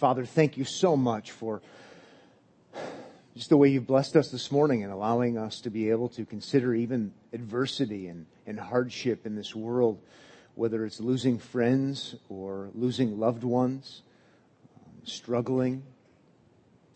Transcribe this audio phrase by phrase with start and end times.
[0.00, 1.60] Father, thank you so much for
[3.36, 6.24] just the way you've blessed us this morning and allowing us to be able to
[6.24, 10.00] consider even adversity and, and hardship in this world,
[10.54, 14.00] whether it's losing friends or losing loved ones,
[14.74, 15.82] um, struggling.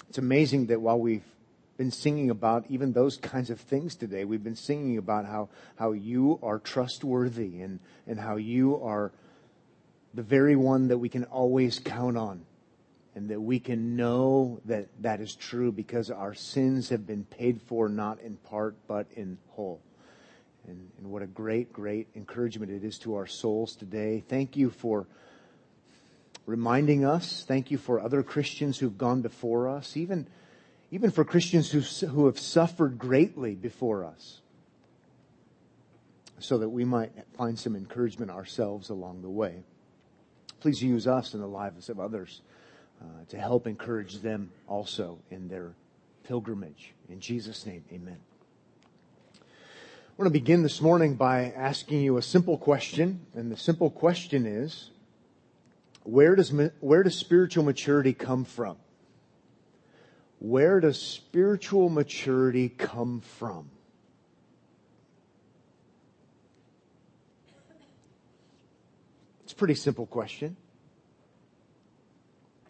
[0.09, 1.27] It's amazing that while we've
[1.77, 5.93] been singing about even those kinds of things today, we've been singing about how, how
[5.93, 9.13] you are trustworthy and, and how you are
[10.15, 12.47] the very one that we can always count on
[13.15, 17.61] and that we can know that that is true because our sins have been paid
[17.63, 19.81] for not in part but in whole.
[20.67, 24.25] And, and, what a great, great encouragement it is to our souls today.
[24.27, 25.07] Thank you for
[26.47, 27.45] reminding us.
[27.47, 30.27] Thank you for other Christians who've gone before us, even,
[30.91, 34.41] even for Christians who, who have suffered greatly before us,
[36.39, 39.65] so that we might find some encouragement ourselves along the way.
[40.61, 42.41] Please use us in the lives of others
[43.01, 45.73] uh, to help encourage them also in their
[46.25, 46.93] pilgrimage.
[47.09, 48.19] In Jesus' name, amen.
[49.37, 53.91] I want to begin this morning by asking you a simple question, and the simple
[53.91, 54.91] question is,
[56.05, 58.77] where does, where does spiritual maturity come from?
[60.39, 63.71] Where does spiritual maturity come from?
[69.43, 70.57] It's a pretty simple question.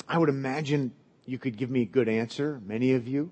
[0.09, 0.93] I would imagine
[1.27, 3.31] you could give me a good answer, many of you.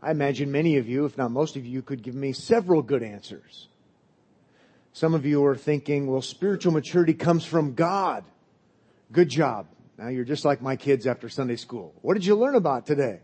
[0.00, 3.02] I imagine many of you, if not most of you, could give me several good
[3.02, 3.68] answers.
[4.92, 8.24] Some of you are thinking, well, spiritual maturity comes from God.
[9.12, 9.66] Good job.
[9.96, 11.94] Now you're just like my kids after Sunday school.
[12.02, 13.20] What did you learn about today?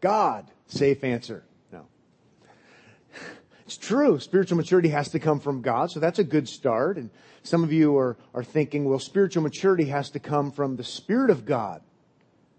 [0.00, 0.50] God.
[0.68, 1.44] Safe answer.
[1.72, 1.86] No.
[3.66, 4.20] It's true.
[4.20, 6.98] Spiritual maturity has to come from God, so that's a good start.
[6.98, 7.10] And
[7.42, 11.30] some of you are, are thinking, well, spiritual maturity has to come from the Spirit
[11.30, 11.82] of God.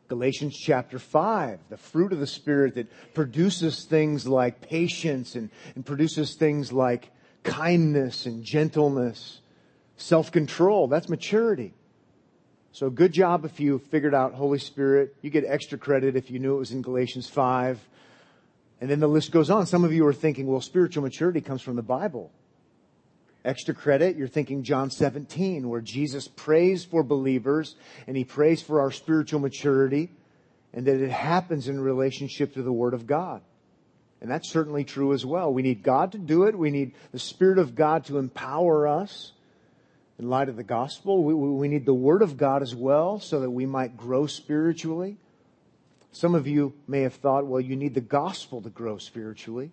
[0.08, 5.86] Galatians chapter 5, the fruit of the Spirit that produces things like patience and, and
[5.86, 7.12] produces things like
[7.44, 9.42] kindness and gentleness,
[9.98, 10.88] self-control.
[10.88, 11.74] That's maturity.
[12.72, 15.16] So good job if you figured out Holy Spirit.
[15.22, 17.80] You get extra credit if you knew it was in Galatians 5.
[18.80, 19.66] And then the list goes on.
[19.66, 22.32] Some of you are thinking, well, spiritual maturity comes from the Bible.
[23.48, 28.82] Extra credit, you're thinking John 17, where Jesus prays for believers and he prays for
[28.82, 30.12] our spiritual maturity
[30.74, 33.42] and that it happens in relationship to the Word of God.
[34.20, 35.54] And that's certainly true as well.
[35.54, 36.60] We need God to do it.
[36.60, 39.32] We need the Spirit of God to empower us
[40.20, 41.24] in light of the gospel.
[41.24, 45.16] We, we need the Word of God as well so that we might grow spiritually.
[46.12, 49.72] Some of you may have thought, well, you need the gospel to grow spiritually.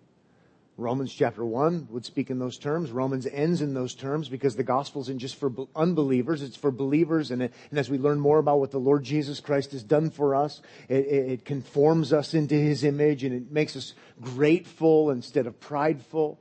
[0.77, 2.91] Romans chapter 1 would speak in those terms.
[2.91, 7.31] Romans ends in those terms because the gospel isn't just for unbelievers, it's for believers.
[7.31, 10.09] And, it, and as we learn more about what the Lord Jesus Christ has done
[10.09, 15.47] for us, it, it conforms us into his image and it makes us grateful instead
[15.47, 16.37] of prideful.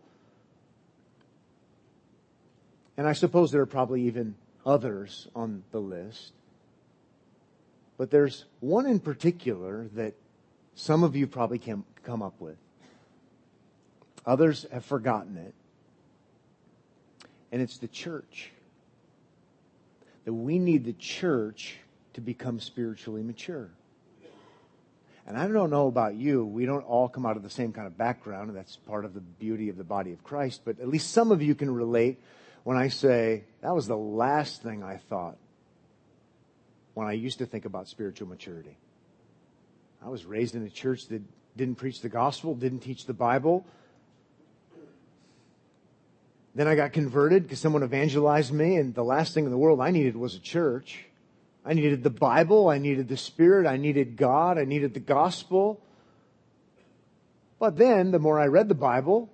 [2.96, 4.34] And I suppose there are probably even
[4.66, 6.32] others on the list.
[7.96, 10.14] But there's one in particular that
[10.74, 12.56] some of you probably can come up with.
[14.26, 15.54] Others have forgotten it.
[17.52, 18.50] And it's the church.
[20.24, 21.76] That we need the church
[22.14, 23.70] to become spiritually mature.
[25.26, 27.86] And I don't know about you, we don't all come out of the same kind
[27.86, 30.88] of background, and that's part of the beauty of the body of Christ, but at
[30.88, 32.20] least some of you can relate
[32.62, 35.36] when I say, that was the last thing I thought
[36.92, 38.76] when I used to think about spiritual maturity.
[40.04, 41.22] I was raised in a church that
[41.56, 43.66] didn't preach the gospel, didn't teach the Bible,
[46.54, 49.80] then I got converted because someone evangelized me, and the last thing in the world
[49.80, 51.06] I needed was a church.
[51.64, 55.80] I needed the Bible, I needed the Spirit, I needed God, I needed the gospel.
[57.58, 59.30] But then, the more I read the Bible,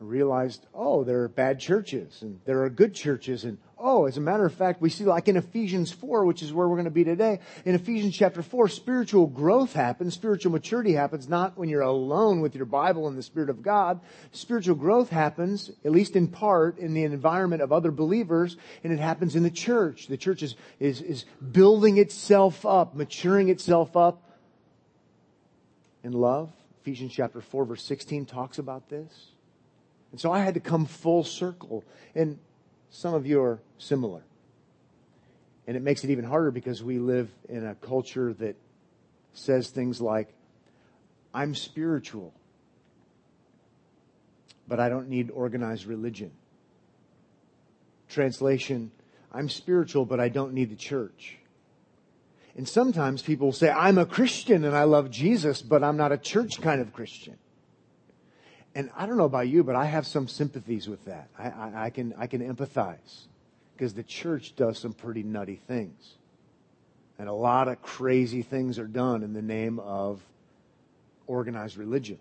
[0.00, 4.16] I realized, oh, there are bad churches, and there are good churches, and Oh, as
[4.16, 6.86] a matter of fact, we see like in Ephesians 4, which is where we're going
[6.86, 11.68] to be today, in Ephesians chapter 4, spiritual growth happens, spiritual maturity happens not when
[11.68, 14.00] you're alone with your Bible and the Spirit of God.
[14.32, 18.98] Spiritual growth happens, at least in part, in the environment of other believers, and it
[18.98, 20.06] happens in the church.
[20.06, 24.22] The church is, is, is building itself up, maturing itself up
[26.02, 26.50] in love.
[26.80, 29.32] Ephesians chapter 4 verse 16 talks about this.
[30.12, 31.84] And so I had to come full circle.
[32.14, 32.38] And
[32.96, 34.22] some of you are similar.
[35.66, 38.56] And it makes it even harder because we live in a culture that
[39.34, 40.32] says things like,
[41.34, 42.32] I'm spiritual,
[44.66, 46.30] but I don't need organized religion.
[48.08, 48.90] Translation,
[49.30, 51.36] I'm spiritual, but I don't need the church.
[52.56, 56.18] And sometimes people say, I'm a Christian and I love Jesus, but I'm not a
[56.18, 57.36] church kind of Christian.
[58.76, 61.30] And I don't know about you, but I have some sympathies with that.
[61.38, 63.24] I, I, I can, I can empathize
[63.72, 66.16] because the church does some pretty nutty things.
[67.18, 70.20] And a lot of crazy things are done in the name of
[71.26, 72.18] organized religion.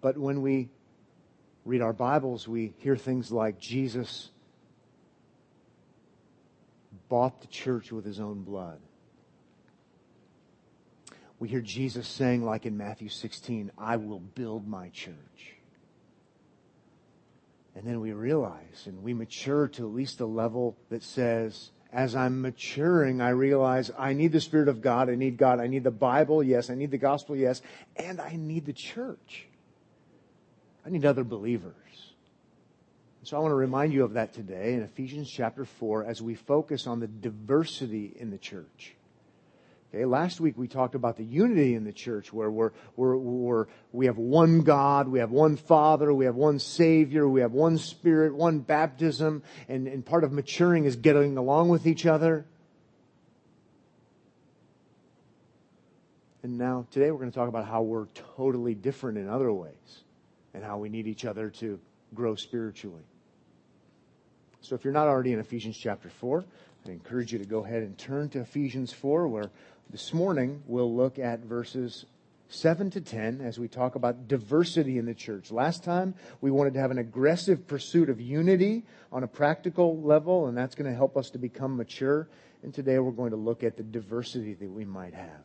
[0.00, 0.68] But when we
[1.64, 4.30] read our Bibles, we hear things like Jesus
[7.08, 8.78] bought the church with his own blood.
[11.40, 15.54] We hear Jesus saying, like in Matthew 16, I will build my church.
[17.74, 22.14] And then we realize and we mature to at least a level that says, as
[22.14, 25.08] I'm maturing, I realize I need the Spirit of God.
[25.08, 25.60] I need God.
[25.60, 26.42] I need the Bible.
[26.42, 26.68] Yes.
[26.68, 27.34] I need the gospel.
[27.34, 27.62] Yes.
[27.96, 29.46] And I need the church.
[30.84, 31.74] I need other believers.
[33.22, 36.34] So I want to remind you of that today in Ephesians chapter 4 as we
[36.34, 38.94] focus on the diversity in the church.
[39.92, 43.66] Okay, last week we talked about the unity in the church where we're, we're, we're,
[43.90, 47.76] we have one God, we have one Father, we have one Savior, we have one
[47.76, 52.46] Spirit, one baptism, and, and part of maturing is getting along with each other.
[56.44, 58.06] And now today we're going to talk about how we're
[58.36, 60.04] totally different in other ways
[60.54, 61.80] and how we need each other to
[62.14, 63.02] grow spiritually.
[64.60, 66.44] So if you're not already in Ephesians chapter 4,
[66.86, 69.50] I encourage you to go ahead and turn to Ephesians 4 where
[69.90, 72.04] this morning, we'll look at verses
[72.48, 75.50] 7 to 10 as we talk about diversity in the church.
[75.50, 80.46] Last time, we wanted to have an aggressive pursuit of unity on a practical level,
[80.46, 82.28] and that's going to help us to become mature.
[82.62, 85.44] And today, we're going to look at the diversity that we might have.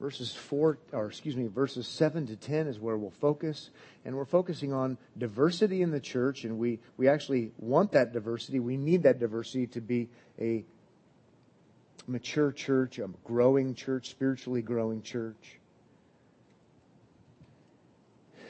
[0.00, 3.70] Verses 4 or excuse me verses 7 to 10 is where we'll focus.
[4.04, 8.58] And we're focusing on diversity in the church and we we actually want that diversity.
[8.58, 10.08] We need that diversity to be
[10.40, 10.64] a
[12.06, 15.58] mature church a growing church spiritually growing church.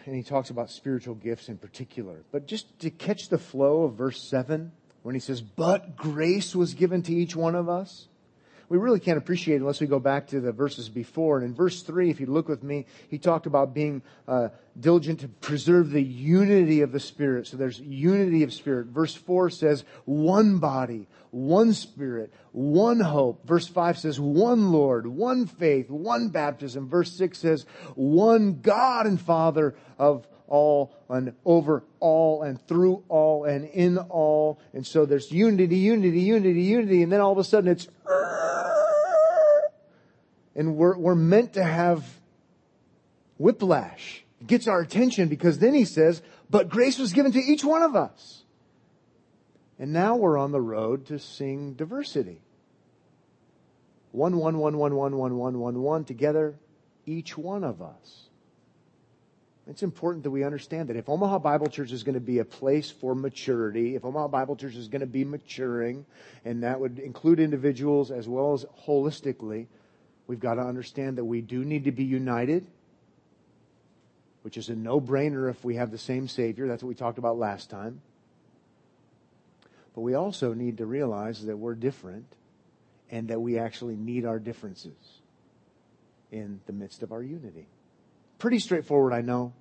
[0.07, 2.23] And he talks about spiritual gifts in particular.
[2.33, 4.73] But just to catch the flow of verse 7
[5.03, 8.07] when he says but grace was given to each one of us
[8.71, 11.39] we really can't appreciate unless we go back to the verses before.
[11.39, 15.21] And in verse 3, if you look with me, he talked about being uh, diligent
[15.21, 17.49] to preserve the unity of the Spirit.
[17.49, 18.87] So there's unity of Spirit.
[18.87, 23.45] Verse 4 says, one body, one Spirit, one hope.
[23.45, 26.89] Verse 5 says, one Lord, one faith, one baptism.
[26.89, 33.45] Verse 6 says, one God and Father of all and over all and through all
[33.45, 34.61] and in all.
[34.75, 37.03] And so there's unity, unity, unity, unity.
[37.03, 37.89] And then all of a sudden it's
[40.55, 42.05] and we're, we're meant to have
[43.39, 44.25] whiplash.
[44.41, 46.21] It gets our attention because then he says,
[46.51, 48.43] but grace was given to each one of us.
[49.79, 52.43] And now we're on the road to sing diversity.
[54.13, 56.57] One, one, one, one, one, one, one, one, one, together,
[57.07, 58.30] each one of us.
[59.67, 62.45] It's important that we understand that if Omaha Bible Church is going to be a
[62.45, 66.07] place for maturity, if Omaha Bible Church is going to be maturing,
[66.45, 69.67] and that would include individuals as well as holistically,
[70.31, 72.65] We've got to understand that we do need to be united,
[74.43, 76.69] which is a no brainer if we have the same Savior.
[76.69, 78.01] That's what we talked about last time.
[79.93, 82.27] But we also need to realize that we're different
[83.11, 84.95] and that we actually need our differences
[86.31, 87.67] in the midst of our unity.
[88.41, 89.53] Pretty straightforward, I know,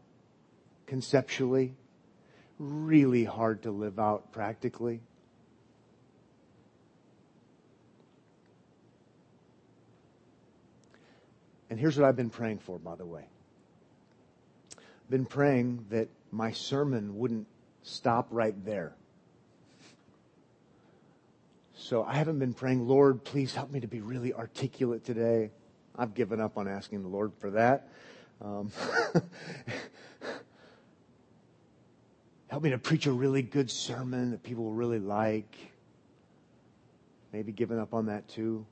[0.88, 1.74] conceptually.
[2.58, 5.02] Really hard to live out practically.
[11.70, 13.26] And here's what I've been praying for, by the way.
[14.78, 17.48] I've been praying that my sermon wouldn't
[17.84, 18.96] stop right there.
[21.76, 25.52] So I haven't been praying, Lord, please help me to be really articulate today.
[25.98, 27.90] I've given up on asking the Lord for that.
[28.42, 28.72] Um,
[32.48, 35.56] help me to preach a really good sermon that people will really like.
[37.34, 38.66] Maybe given up on that too.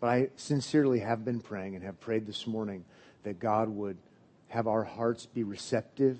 [0.00, 2.84] But I sincerely have been praying and have prayed this morning
[3.22, 3.96] that God would
[4.48, 6.18] have our hearts be receptive,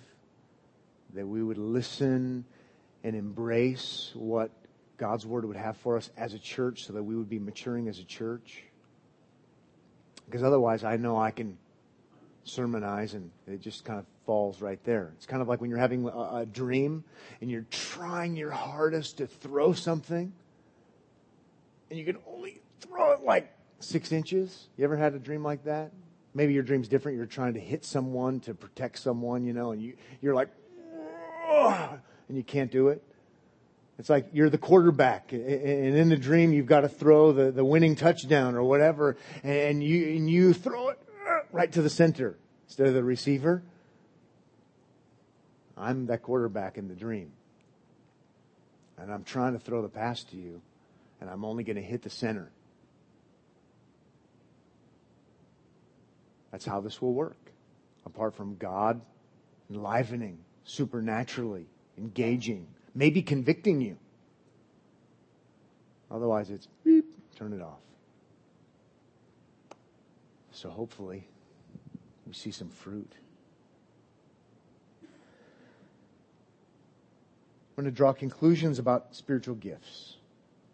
[1.12, 2.44] that we would listen
[3.02, 4.50] and embrace what
[4.96, 7.88] God's word would have for us as a church so that we would be maturing
[7.88, 8.62] as a church.
[10.24, 11.58] Because otherwise, I know I can
[12.44, 15.12] sermonize and it just kind of falls right there.
[15.16, 17.04] It's kind of like when you're having a, a dream
[17.40, 20.32] and you're trying your hardest to throw something
[21.90, 24.68] and you can only throw it like six inches.
[24.76, 25.92] You ever had a dream like that?
[26.34, 27.16] Maybe your dream's different.
[27.16, 30.48] You're trying to hit someone to protect someone, you know, and you, you're like,
[32.28, 33.02] and you can't do it.
[33.98, 37.64] It's like you're the quarterback, and in the dream you've got to throw the, the
[37.64, 40.98] winning touchdown or whatever, and you, and you throw it
[41.54, 43.62] right to the center instead of the receiver.
[45.76, 47.30] I'm that quarterback in the dream.
[48.98, 50.60] And I'm trying to throw the pass to you,
[51.20, 52.50] and I'm only going to hit the center.
[56.50, 57.36] That's how this will work.
[58.04, 59.00] Apart from God
[59.70, 63.96] enlivening, supernaturally engaging, maybe convicting you.
[66.10, 67.06] Otherwise, it's beep,
[67.36, 67.80] turn it off.
[70.52, 71.26] So hopefully,
[72.26, 73.12] we see some fruit.
[77.76, 80.16] We're going to draw conclusions about spiritual gifts.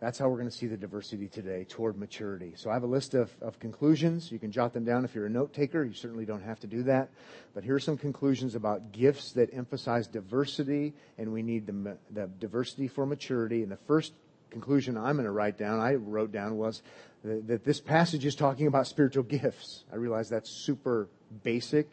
[0.00, 2.54] That's how we're going to see the diversity today toward maturity.
[2.56, 4.32] So I have a list of, of conclusions.
[4.32, 5.84] You can jot them down if you're a note taker.
[5.84, 7.10] You certainly don't have to do that.
[7.54, 12.26] But here are some conclusions about gifts that emphasize diversity, and we need the, the
[12.38, 13.62] diversity for maturity.
[13.62, 14.14] And the first
[14.50, 16.82] conclusion I'm going to write down, I wrote down, was
[17.22, 19.84] that, that this passage is talking about spiritual gifts.
[19.92, 21.08] I realize that's super
[21.42, 21.90] basic,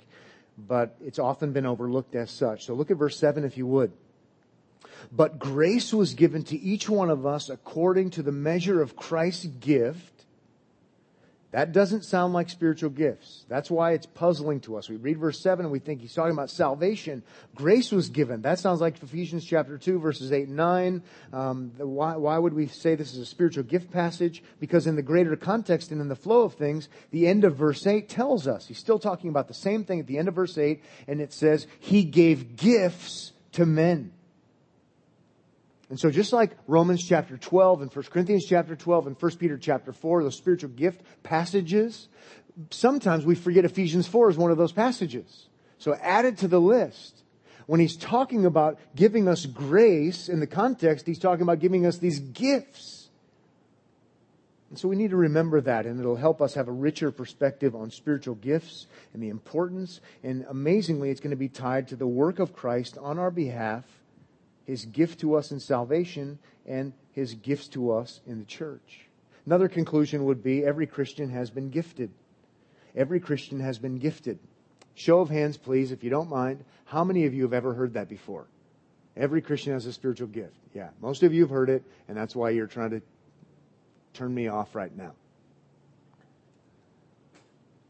[0.57, 2.65] but it's often been overlooked as such.
[2.65, 3.91] So look at verse 7 if you would.
[5.11, 9.45] But grace was given to each one of us according to the measure of Christ's
[9.45, 10.16] gift.
[11.51, 13.45] That doesn't sound like spiritual gifts.
[13.47, 14.89] That's why it's puzzling to us.
[14.89, 17.23] We read verse 7 and we think he's talking about salvation.
[17.55, 18.41] Grace was given.
[18.41, 21.03] That sounds like Ephesians chapter 2 verses 8 and 9.
[21.31, 24.43] Um, why, why would we say this is a spiritual gift passage?
[24.59, 27.87] Because in the greater context and in the flow of things, the end of verse
[27.87, 28.67] 8 tells us.
[28.67, 31.31] He's still talking about the same thing at the end of verse 8 and it
[31.31, 34.11] says, He gave gifts to men.
[35.89, 39.57] And so just like Romans chapter 12 and 1 Corinthians chapter 12 and 1 Peter
[39.57, 42.09] chapter 4, those spiritual gift passages,
[42.71, 45.47] sometimes we forget Ephesians 4 is one of those passages.
[45.77, 47.23] So add it to the list.
[47.67, 51.97] When he's talking about giving us grace in the context, he's talking about giving us
[51.97, 53.09] these gifts.
[54.69, 57.75] And so we need to remember that, and it'll help us have a richer perspective
[57.75, 60.01] on spiritual gifts and the importance.
[60.23, 63.85] And amazingly, it's going to be tied to the work of Christ on our behalf
[64.67, 69.07] his gift to us in salvation and his gifts to us in the church.
[69.45, 72.11] Another conclusion would be every Christian has been gifted.
[72.93, 74.39] Every Christian has been gifted.
[74.93, 76.65] Show of hands, please, if you don't mind.
[76.83, 78.45] How many of you have ever heard that before?
[79.15, 80.53] Every Christian has a spiritual gift.
[80.73, 83.01] Yeah, most of you have heard it, and that's why you're trying to
[84.13, 85.13] turn me off right now.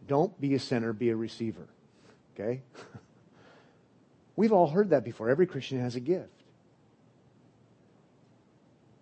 [0.07, 1.67] Don't be a sender, be a receiver.
[2.35, 2.61] Okay?
[4.35, 5.29] We've all heard that before.
[5.29, 6.36] Every Christian has a gift.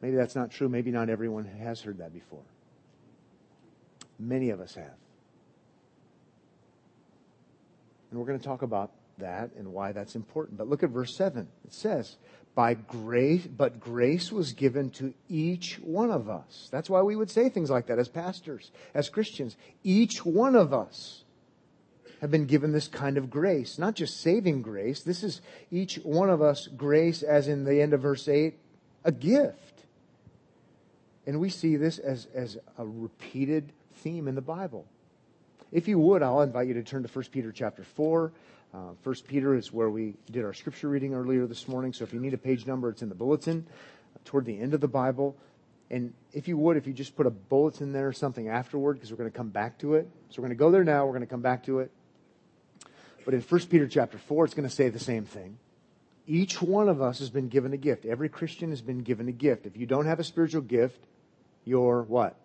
[0.06, 0.70] Maybe that's not true.
[0.70, 2.44] Maybe not everyone has heard that before.
[4.20, 4.94] Many of us have.
[8.12, 10.60] And we're going to talk about that and why that's important.
[10.60, 11.48] But look at verse 7.
[11.66, 12.18] It says,
[12.54, 16.70] by grace, but grace was given to each one of us.
[16.72, 19.58] That's why we would say things like that as pastors, as Christians.
[19.84, 21.24] Each one of us
[22.22, 25.02] have been given this kind of grace, not just saving grace.
[25.02, 28.54] This is each one of us grace, as in the end of verse 8,
[29.04, 29.75] a gift.
[31.28, 34.86] And we see this as, as a repeated theme in the Bible.
[35.72, 38.32] If you would, I'll invite you to turn to 1 Peter chapter 4.
[38.74, 41.94] Uh, 1 Peter is where we did our scripture reading earlier this morning.
[41.94, 43.66] So if you need a page number, it's in the bulletin
[44.16, 45.36] uh, toward the end of the Bible.
[45.90, 49.12] And if you would, if you just put a bulletin there or something afterward, because
[49.12, 50.10] we're going to come back to it.
[50.30, 51.06] So we're going to go there now.
[51.06, 51.92] We're going to come back to it.
[53.24, 55.58] But in 1 Peter chapter 4, it's going to say the same thing.
[56.28, 58.06] Each one of us has been given a gift.
[58.06, 59.66] Every Christian has been given a gift.
[59.66, 61.06] If you don't have a spiritual gift,
[61.66, 62.38] you're what?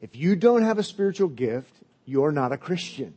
[0.00, 1.72] If you don't have a spiritual gift,
[2.04, 3.14] you're not a Christian.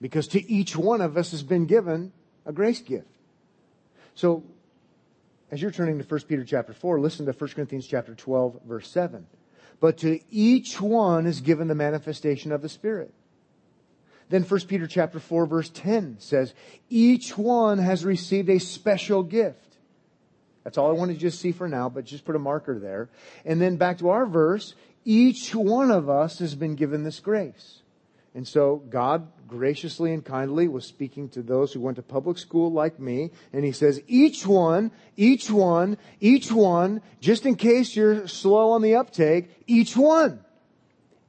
[0.00, 2.12] Because to each one of us has been given
[2.44, 3.08] a grace gift.
[4.14, 4.44] So,
[5.50, 8.90] as you're turning to 1 Peter chapter 4, listen to 1 Corinthians chapter 12, verse
[8.90, 9.26] 7.
[9.80, 13.14] But to each one is given the manifestation of the Spirit.
[14.28, 16.52] Then 1 Peter chapter 4, verse 10 says,
[16.90, 19.67] each one has received a special gift.
[20.68, 23.08] That's all I want to just see for now, but just put a marker there.
[23.46, 27.78] And then back to our verse, each one of us has been given this grace.
[28.34, 32.70] And so God graciously and kindly was speaking to those who went to public school
[32.70, 38.28] like me, and he says, each one, each one, each one, just in case you're
[38.28, 40.44] slow on the uptake, each one.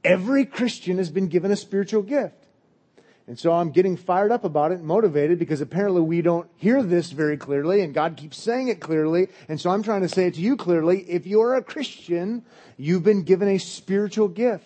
[0.04, 2.39] Every Christian has been given a spiritual gift.
[3.30, 7.12] And so I'm getting fired up about it, motivated, because apparently we don't hear this
[7.12, 9.28] very clearly, and God keeps saying it clearly.
[9.48, 11.08] And so I'm trying to say it to you clearly.
[11.08, 12.44] If you're a Christian,
[12.76, 14.64] you've been given a spiritual gift.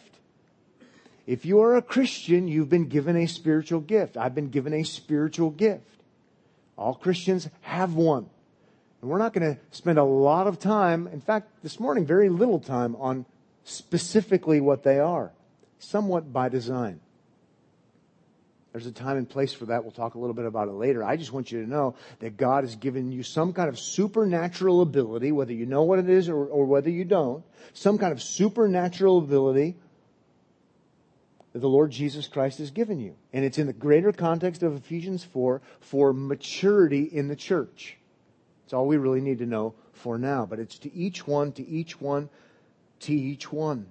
[1.26, 4.16] If you are a Christian, you've been given a spiritual gift.
[4.16, 6.00] I've been given a spiritual gift.
[6.78, 8.30] All Christians have one.
[9.02, 12.30] And we're not going to spend a lot of time, in fact, this morning, very
[12.30, 13.26] little time on
[13.64, 15.32] specifically what they are,
[15.78, 17.00] somewhat by design.
[18.74, 19.84] There's a time and place for that.
[19.84, 21.04] We'll talk a little bit about it later.
[21.04, 24.82] I just want you to know that God has given you some kind of supernatural
[24.82, 28.20] ability, whether you know what it is or, or whether you don't, some kind of
[28.20, 29.76] supernatural ability
[31.52, 33.14] that the Lord Jesus Christ has given you.
[33.32, 37.96] And it's in the greater context of Ephesians 4 for maturity in the church.
[38.64, 40.46] It's all we really need to know for now.
[40.46, 42.28] But it's to each one, to each one,
[43.02, 43.86] to each one.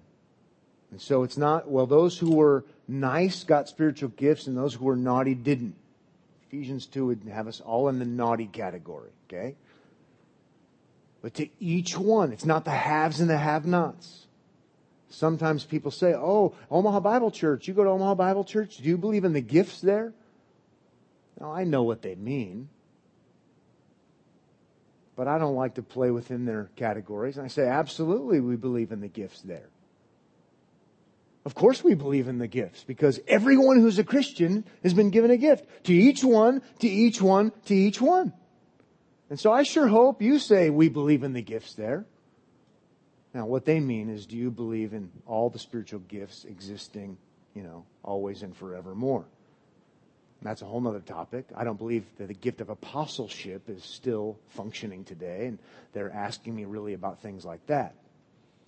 [0.92, 4.86] And so it's not, well, those who were nice got spiritual gifts and those who
[4.86, 5.76] were naughty didn't.
[6.48, 9.56] Ephesians 2 would have us all in the naughty category, okay?
[11.22, 14.28] But to each one, it's not the haves and the have nots.
[15.10, 18.98] Sometimes people say, oh, Omaha Bible Church, you go to Omaha Bible Church, do you
[18.98, 20.14] believe in the gifts there?
[21.40, 22.70] Now, I know what they mean.
[25.16, 27.38] But I don't like to play within their categories.
[27.38, 29.70] And I say, absolutely, we believe in the gifts there.
[31.46, 35.30] Of course we believe in the gifts because everyone who's a Christian has been given
[35.30, 35.66] a gift.
[35.86, 38.34] To each one, to each one, to each one.
[39.30, 42.06] And so I sure hope you say we believe in the gifts there.
[43.34, 47.18] Now what they mean is do you believe in all the spiritual gifts existing,
[47.54, 49.26] you know, always and forevermore?
[50.44, 51.48] And that's a whole other topic.
[51.56, 55.58] I don't believe that the gift of apostleship is still functioning today, and
[55.94, 57.96] they're asking me really about things like that.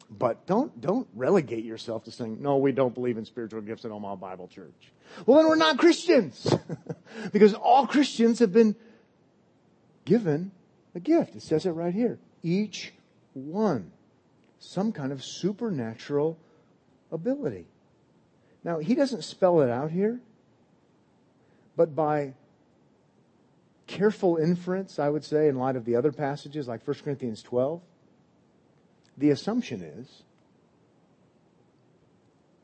[0.10, 3.92] But don't, don't relegate yourself to saying, no, we don't believe in spiritual gifts at
[3.92, 4.92] Omaha Bible Church.
[5.26, 6.56] Well, then we're not Christians.
[7.34, 8.76] because all Christians have been
[10.06, 10.52] given
[10.94, 11.36] a gift.
[11.36, 12.20] It says it right here.
[12.44, 12.94] Each
[13.34, 13.92] one.
[14.60, 16.38] Some kind of supernatural
[17.12, 17.66] ability.
[18.64, 20.20] Now, he doesn't spell it out here,
[21.76, 22.34] but by
[23.88, 27.82] careful inference, I would say, in light of the other passages like 1 Corinthians 12,
[29.18, 30.24] the assumption is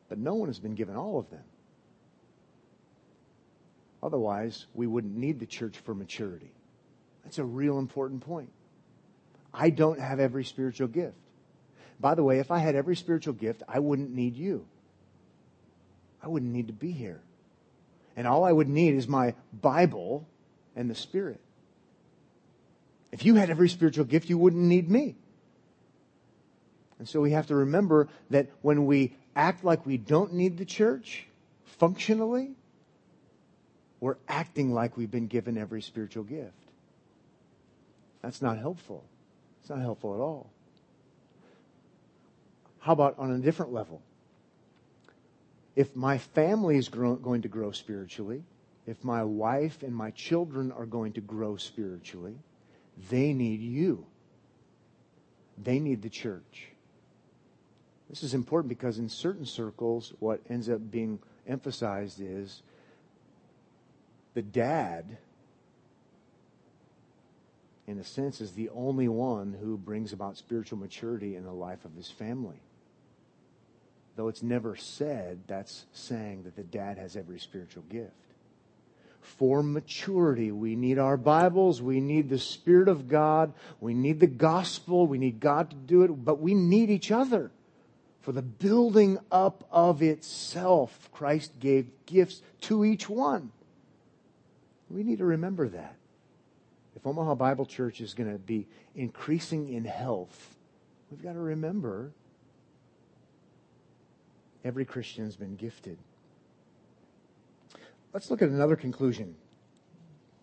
[0.10, 1.44] that no one has been given all of them.
[4.04, 6.52] Otherwise, we wouldn't need the church for maturity.
[7.24, 8.50] That's a real important point.
[9.54, 11.16] I don't have every spiritual gift.
[12.00, 14.66] By the way, if I had every spiritual gift, I wouldn't need you.
[16.24, 17.22] I wouldn't need to be here.
[18.16, 20.28] And all I would need is my Bible
[20.76, 21.40] and the Spirit.
[23.12, 25.16] If you had every spiritual gift, you wouldn't need me.
[27.02, 30.66] And so we have to remember that when we act like we don't need the
[30.66, 31.26] church
[31.64, 32.52] functionally,
[34.00, 36.54] we're acting like we've been given every spiritual gift.
[38.22, 39.04] That's not helpful.
[39.62, 40.52] It's not helpful at all.
[42.82, 44.04] How about on a different level?
[45.76, 48.44] If my family is grow, going to grow spiritually,
[48.86, 52.36] if my wife and my children are going to grow spiritually,
[53.10, 54.06] they need you.
[55.58, 56.68] They need the church.
[58.12, 62.62] This is important because in certain circles, what ends up being emphasized is
[64.34, 65.18] the dad,
[67.88, 71.86] in a sense, is the only one who brings about spiritual maturity in the life
[71.86, 72.60] of his family.
[74.18, 78.12] Though it's never said, that's saying that the dad has every spiritual gift.
[79.22, 84.28] For maturity, we need our Bibles, we need the Spirit of God, we need the
[84.28, 87.52] gospel, we need God to do it, but we need each other
[88.22, 91.10] for the building up of itself.
[91.12, 93.52] Christ gave gifts to each one.
[94.90, 95.96] We need to remember that.
[96.96, 100.56] If Omaha Bible Church is going to be increasing in health,
[101.10, 102.12] we've got to remember
[104.64, 105.98] every Christian has been gifted.
[108.14, 109.36] Let's look at another conclusion.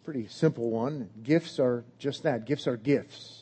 [0.05, 1.11] Pretty simple one.
[1.23, 2.47] Gifts are just that.
[2.47, 3.38] Gifts are gifts.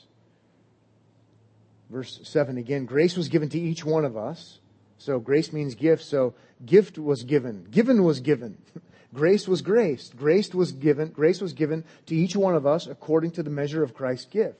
[1.90, 4.58] Verse 7 again, grace was given to each one of us.
[4.98, 6.04] So grace means gift.
[6.04, 7.66] So gift was given.
[7.70, 8.58] Given was given.
[9.14, 10.16] grace was graced.
[10.16, 11.10] Grace was given.
[11.10, 14.58] Grace was given to each one of us according to the measure of Christ's gift.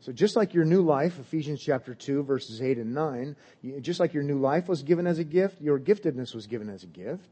[0.00, 3.36] So just like your new life, Ephesians chapter 2 verses 8 and 9,
[3.80, 6.82] just like your new life was given as a gift, your giftedness was given as
[6.82, 7.28] a gift.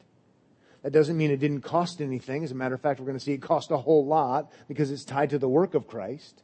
[0.83, 2.45] That doesn't mean it didn't cost anything.
[2.45, 4.91] As a matter of fact, we're going to see it cost a whole lot because
[4.91, 6.43] it's tied to the work of Christ.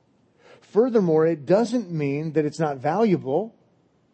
[0.72, 3.54] Furthermore, it doesn't mean that it's not valuable.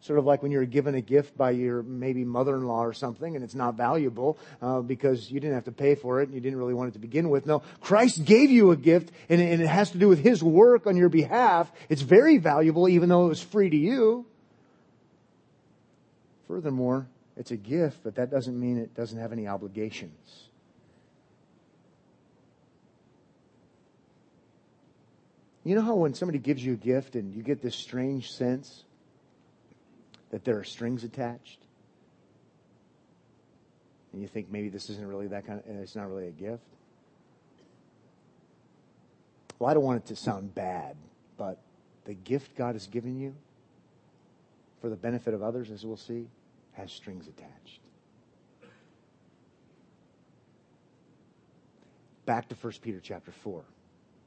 [0.01, 3.43] Sort of like when you're given a gift by your maybe mother-in-law or something and
[3.43, 6.59] it's not valuable uh, because you didn't have to pay for it and you didn't
[6.59, 7.47] really want it to begin with.
[7.47, 10.85] No, Christ gave you a gift and, and it has to do with His work
[10.85, 11.71] on your behalf.
[11.89, 14.27] It's very valuable even though it was free to you.
[16.47, 20.44] Furthermore, it's a gift, but that doesn't mean it doesn't have any obligations.
[25.65, 28.83] You know how when somebody gives you a gift and you get this strange sense
[30.29, 31.57] that there are strings attached?
[34.13, 36.63] And you think maybe this isn't really that kind of, it's not really a gift?
[39.57, 40.95] Well, I don't want it to sound bad,
[41.35, 41.57] but
[42.05, 43.35] the gift God has given you
[44.81, 46.27] for the benefit of others, as we'll see,
[46.73, 47.79] has strings attached.
[52.27, 53.63] Back to 1 Peter chapter 4.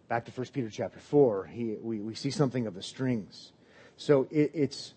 [0.09, 3.53] Back to 1 Peter chapter 4, he, we, we see something of the strings.
[3.97, 4.95] So it, it's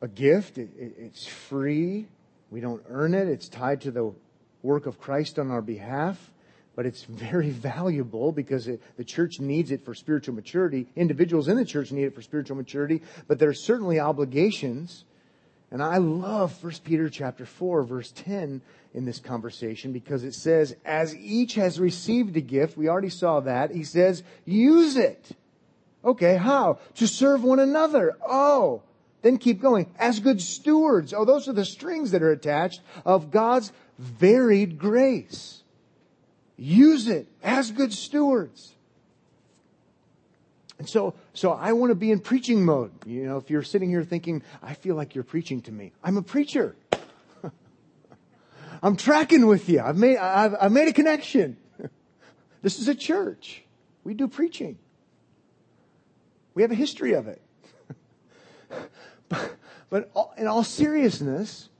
[0.00, 2.06] a gift, it, it, it's free,
[2.50, 4.12] we don't earn it, it's tied to the
[4.62, 6.30] work of Christ on our behalf
[6.76, 10.86] but it's very valuable because it, the church needs it for spiritual maturity.
[10.94, 15.04] Individuals in the church need it for spiritual maturity, but there are certainly obligations.
[15.70, 18.62] And I love 1 Peter chapter 4 verse 10
[18.94, 23.40] in this conversation because it says, as each has received a gift, we already saw
[23.40, 25.30] that, he says, use it.
[26.04, 26.78] Okay, how?
[26.96, 28.16] To serve one another.
[28.24, 28.82] Oh,
[29.22, 29.92] then keep going.
[29.98, 31.12] As good stewards.
[31.12, 35.64] Oh, those are the strings that are attached of God's varied grace.
[36.56, 38.75] Use it as good stewards.
[40.78, 42.92] And so, so I want to be in preaching mode.
[43.06, 46.16] You know, if you're sitting here thinking, I feel like you're preaching to me, I'm
[46.16, 46.76] a preacher.
[48.82, 49.80] I'm tracking with you.
[49.80, 51.56] I've made, I've, I've made a connection.
[52.62, 53.62] this is a church.
[54.04, 54.78] We do preaching.
[56.54, 57.40] We have a history of it.
[59.28, 59.56] but,
[59.88, 61.70] but in all seriousness,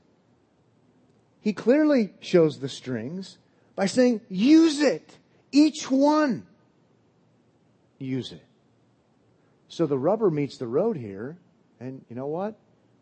[1.41, 3.37] he clearly shows the strings
[3.75, 5.17] by saying, use it.
[5.51, 6.45] Each one.
[7.99, 8.46] Use it.
[9.77, 11.37] So the rubber meets the road here.
[11.79, 12.55] And you know what?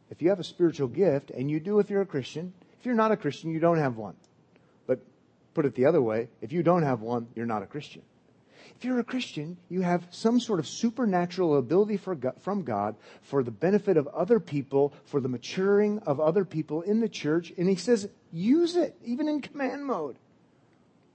[0.10, 2.96] If you have a spiritual gift, and you do if you're a Christian, if you're
[2.96, 4.14] not a Christian, you don't have one.
[4.86, 5.00] But
[5.54, 8.02] put it the other way, if you don't have one, you're not a Christian.
[8.76, 13.42] If you're a Christian, you have some sort of supernatural ability God, from God for
[13.42, 17.54] the benefit of other people, for the maturing of other people in the church.
[17.58, 20.18] And he says, use it, even in command mode.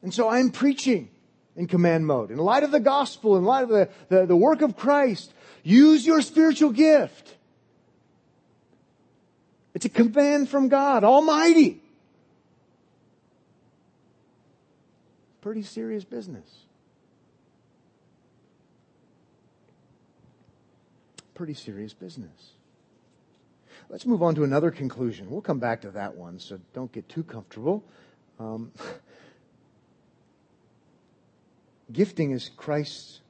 [0.01, 1.11] And so I'm preaching
[1.55, 2.31] in command mode.
[2.31, 6.07] In light of the gospel, in light of the, the, the work of Christ, use
[6.07, 7.35] your spiritual gift.
[9.75, 11.81] It's a command from God Almighty.
[15.40, 16.64] Pretty serious business.
[21.35, 22.53] Pretty serious business.
[23.88, 25.31] Let's move on to another conclusion.
[25.31, 27.83] We'll come back to that one, so don't get too comfortable.
[28.38, 28.70] Um,
[31.92, 33.20] Gifting is Christ's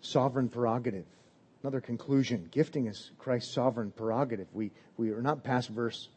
[0.00, 1.06] sovereign prerogative.
[1.62, 2.48] Another conclusion.
[2.50, 4.48] Gifting is Christ's sovereign prerogative.
[4.52, 6.08] We, we are not past verse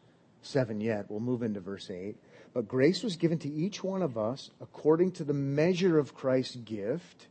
[0.42, 1.06] 7 yet.
[1.08, 2.16] We'll move into verse 8.
[2.52, 6.56] But grace was given to each one of us according to the measure of Christ's
[6.56, 7.28] gift.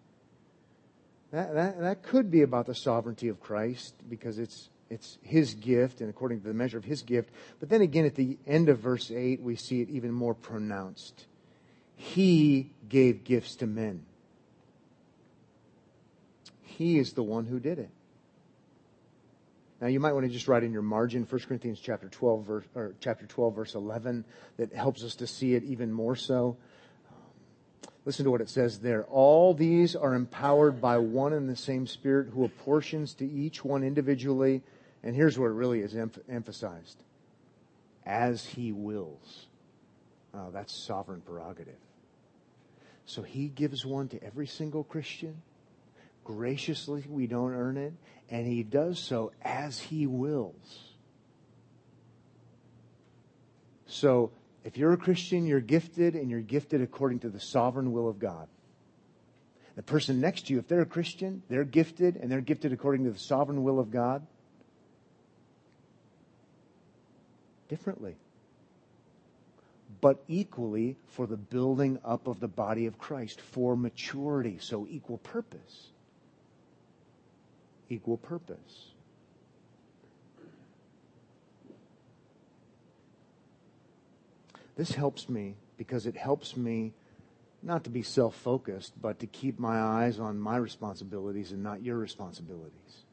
[1.32, 5.99] That, that, that could be about the sovereignty of Christ because it's, it's his gift
[5.99, 7.32] and according to the measure of his gift.
[7.60, 11.25] But then again, at the end of verse 8, we see it even more pronounced.
[11.97, 14.06] He gave gifts to men.
[16.63, 17.89] He is the one who did it.
[19.82, 22.66] Now you might want to just write in your margin 1 Corinthians chapter 12 verse,
[22.76, 24.24] or chapter 12 verse 11
[24.58, 26.58] that helps us to see it even more so.
[28.06, 29.04] Listen to what it says there.
[29.06, 33.84] All these are empowered by one and the same Spirit who apportions to each one
[33.84, 34.62] individually.
[35.04, 37.02] And here's where it really is em- emphasized.
[38.06, 39.48] As he wills.
[40.36, 41.80] Oh, that's sovereign prerogative.
[43.08, 45.42] So he gives one to every single Christian
[46.26, 47.06] graciously.
[47.08, 47.94] We don't earn it.
[48.30, 50.90] And he does so as he wills.
[53.88, 54.32] So
[54.66, 58.20] if you're a Christian, you're gifted and you're gifted according to the sovereign will of
[58.20, 58.50] God.
[59.76, 63.06] The person next to you, if they're a Christian, they're gifted and they're gifted according
[63.06, 64.26] to the sovereign will of God.
[67.70, 68.16] Differently.
[70.02, 74.58] But equally for the building up of the body of Christ, for maturity.
[74.60, 75.90] So equal purpose
[77.89, 78.91] equal purpose.
[84.76, 86.93] This helps me because it helps me
[87.63, 91.82] not to be self focused, but to keep my eyes on my responsibilities and not
[91.82, 93.04] your responsibilities.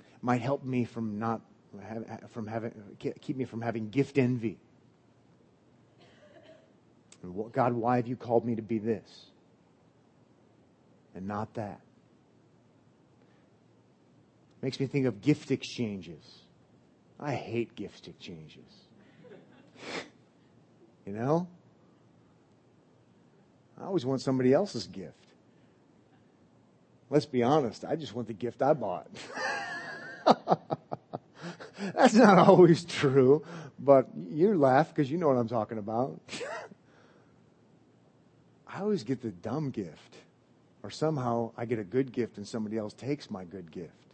[0.00, 1.40] It might help me from not
[2.30, 4.58] from having keep me from having gift envy.
[7.52, 9.26] God, why have you called me to be this
[11.14, 11.80] and not that?
[14.60, 16.42] Makes me think of gift exchanges.
[17.20, 18.64] I hate gift exchanges.
[21.06, 21.48] you know?
[23.80, 25.14] I always want somebody else's gift.
[27.10, 29.08] let's be honest, I just want the gift I bought.
[31.94, 33.44] That's not always true,
[33.78, 36.20] but you laugh because you know what I'm talking about.
[38.68, 40.16] I always get the dumb gift,
[40.82, 44.07] or somehow I get a good gift and somebody else takes my good gift.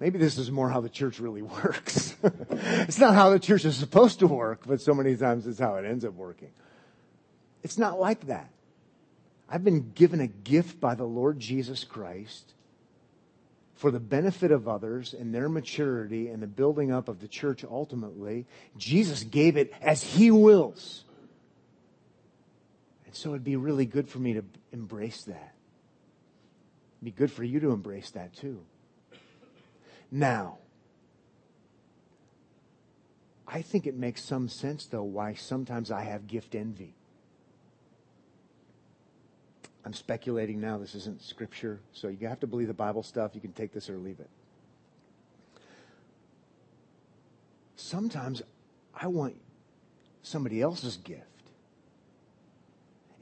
[0.00, 2.16] Maybe this is more how the church really works.
[2.22, 5.76] it's not how the church is supposed to work, but so many times it's how
[5.76, 6.50] it ends up working.
[7.62, 8.50] It's not like that.
[9.48, 12.54] I've been given a gift by the Lord Jesus Christ
[13.74, 17.64] for the benefit of others and their maturity and the building up of the church
[17.64, 18.46] ultimately.
[18.78, 21.04] Jesus gave it as He wills.
[23.06, 25.54] And so it'd be really good for me to embrace that.
[27.02, 28.60] It'd be good for you to embrace that too.
[30.10, 30.58] Now,
[33.46, 36.94] I think it makes some sense though why sometimes I have gift envy.
[39.84, 40.78] I'm speculating now.
[40.78, 41.80] This isn't scripture.
[41.92, 43.32] So you have to believe the Bible stuff.
[43.34, 44.28] You can take this or leave it.
[47.76, 48.42] Sometimes
[48.94, 49.36] I want
[50.22, 51.24] somebody else's gift.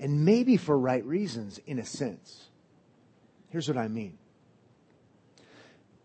[0.00, 2.48] And maybe for right reasons, in a sense.
[3.50, 4.18] Here's what I mean.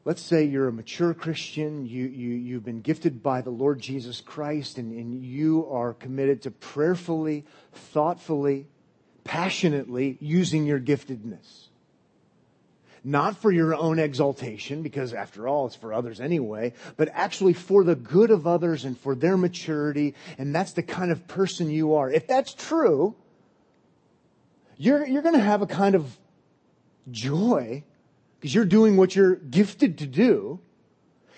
[0.05, 4.19] Let's say you're a mature Christian, you, you, you've been gifted by the Lord Jesus
[4.19, 8.67] Christ, and, and you are committed to prayerfully, thoughtfully,
[9.23, 11.67] passionately using your giftedness.
[13.05, 17.85] Not for your own exaltation, because after all, it's for others anyway, but actually for
[17.85, 21.95] the good of others and for their maturity, and that's the kind of person you
[21.95, 22.09] are.
[22.09, 23.15] If that's true,
[24.77, 26.17] you're, you're gonna have a kind of
[27.09, 27.83] joy,
[28.43, 30.59] because you're doing what you're gifted to do,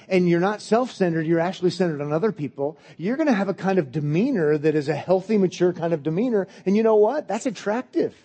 [0.10, 3.54] and you're not self-centered, you're actually centered on other people, you're going to have a
[3.54, 6.48] kind of demeanor that is a healthy, mature kind of demeanor.
[6.66, 7.28] And you know what?
[7.28, 8.16] That's attractive.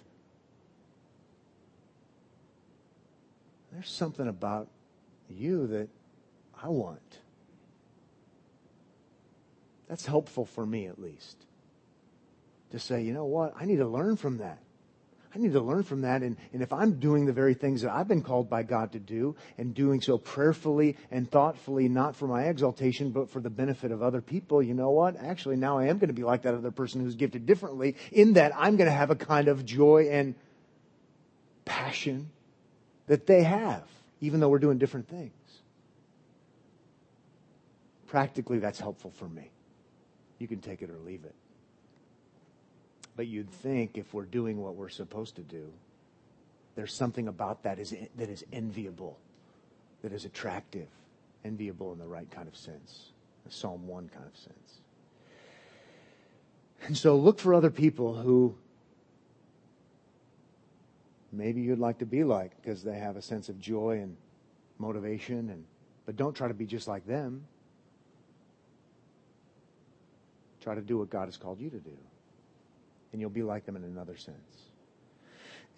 [3.71, 4.69] There's something about
[5.29, 5.91] you that
[6.63, 7.19] I want.
[9.91, 11.37] That's helpful for me at least.
[12.71, 13.53] To say, you know what?
[13.61, 14.63] I need to learn from that.
[15.33, 16.23] I need to learn from that.
[16.23, 18.99] And, and if I'm doing the very things that I've been called by God to
[18.99, 23.93] do and doing so prayerfully and thoughtfully, not for my exaltation, but for the benefit
[23.93, 25.17] of other people, you know what?
[25.17, 28.33] Actually, now I am going to be like that other person who's gifted differently in
[28.33, 30.35] that I'm going to have a kind of joy and
[31.65, 32.31] passion
[33.07, 33.85] that they have,
[34.21, 35.33] even though we're doing different things.
[38.09, 39.53] Practically, that's helpful for me.
[40.41, 41.35] You can take it or leave it.
[43.21, 45.71] But you'd think if we're doing what we're supposed to do,
[46.75, 49.19] there's something about that is, that is enviable,
[50.01, 50.89] that is attractive,
[51.45, 53.11] enviable in the right kind of sense,
[53.47, 54.81] a Psalm 1 kind of sense.
[56.87, 58.55] And so look for other people who
[61.31, 64.17] maybe you'd like to be like because they have a sense of joy and
[64.79, 65.67] motivation and
[66.07, 67.45] but don't try to be just like them.
[70.63, 71.99] Try to do what God has called you to do
[73.13, 74.71] and you'll be like them in another sense.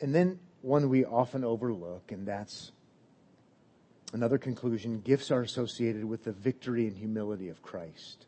[0.01, 2.73] And then one we often overlook, and that's
[4.13, 8.27] another conclusion gifts are associated with the victory and humility of Christ.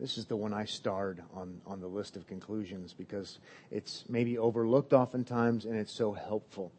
[0.00, 3.38] This is the one I starred on, on the list of conclusions because
[3.70, 6.72] it's maybe overlooked oftentimes and it's so helpful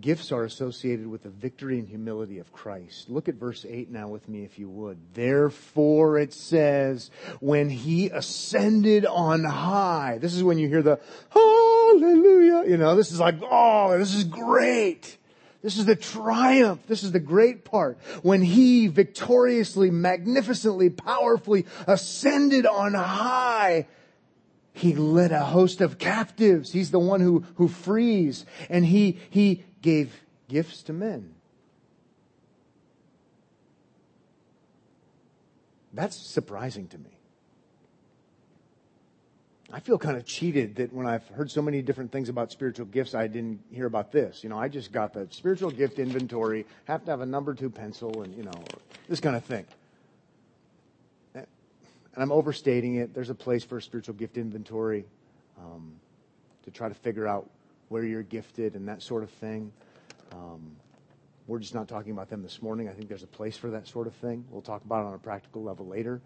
[0.00, 3.10] gifts are associated with the victory and humility of Christ.
[3.10, 4.98] Look at verse 8 now with me if you would.
[5.14, 10.18] Therefore it says, when he ascended on high.
[10.20, 11.00] This is when you hear the
[11.30, 12.70] hallelujah.
[12.70, 15.18] You know, this is like, oh, this is great.
[15.62, 16.80] This is the triumph.
[16.88, 17.98] This is the great part.
[18.22, 23.86] When he victoriously, magnificently, powerfully ascended on high,
[24.72, 26.72] he led a host of captives.
[26.72, 28.46] He's the one who, who frees.
[28.68, 31.34] And he, he gave gifts to men.
[35.92, 37.10] That's surprising to me.
[39.74, 42.86] I feel kind of cheated that when I've heard so many different things about spiritual
[42.86, 44.42] gifts, I didn't hear about this.
[44.42, 47.70] You know, I just got the spiritual gift inventory, have to have a number two
[47.70, 48.64] pencil and, you know,
[49.08, 49.64] this kind of thing.
[52.14, 53.14] And I'm overstating it.
[53.14, 55.06] There's a place for a spiritual gift inventory
[55.58, 55.94] um,
[56.64, 57.48] to try to figure out
[57.88, 59.72] where you're gifted and that sort of thing.
[60.32, 60.76] Um,
[61.46, 62.88] we're just not talking about them this morning.
[62.88, 64.44] I think there's a place for that sort of thing.
[64.50, 66.20] We'll talk about it on a practical level later.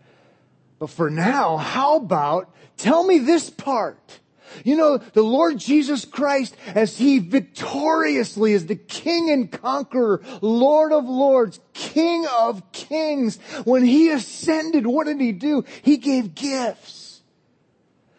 [0.79, 4.21] But for now, how about tell me this part?
[4.65, 10.93] You know, the Lord Jesus Christ, as He victoriously is the King and Conqueror, Lord
[10.93, 11.59] of Lords,
[11.97, 15.65] King of Kings, when He ascended, what did He do?
[15.81, 17.23] He gave gifts.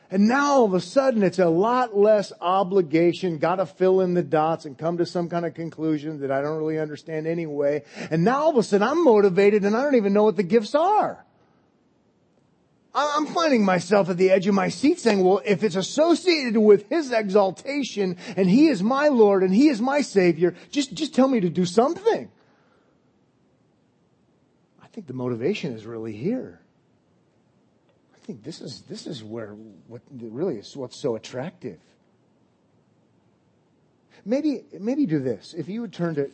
[0.10, 4.24] And now all of a sudden it's a lot less obligation, gotta fill in the
[4.24, 7.84] dots and come to some kind of conclusion that I don't really understand anyway.
[8.10, 10.44] And now all of a sudden I'm motivated and I don't even know what the
[10.44, 11.24] gifts are.
[12.96, 16.90] I'm finding myself at the edge of my seat saying, well, if it's associated with
[16.90, 21.28] His exaltation and He is my Lord and He is my Savior, just, just tell
[21.28, 22.32] me to do something.
[24.97, 26.60] Think the motivation is really here.
[28.15, 29.51] I think this is, this is where,
[29.86, 31.77] what really is what's so attractive.
[34.25, 35.53] Maybe, maybe do this.
[35.55, 36.31] If you would turn to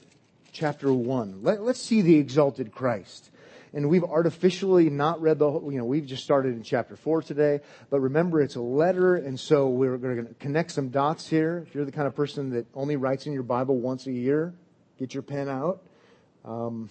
[0.54, 3.32] chapter one, let, let's see the exalted Christ
[3.74, 7.22] and we've artificially not read the whole, you know, we've just started in chapter four
[7.22, 11.66] today, but remember it's a letter, and so we're going to connect some dots here.
[11.68, 14.54] If you're the kind of person that only writes in your Bible once a year,
[15.00, 15.84] get your pen out.
[16.46, 16.90] Um,